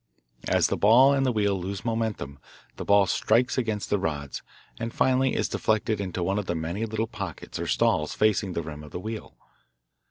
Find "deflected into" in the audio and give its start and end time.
5.47-6.23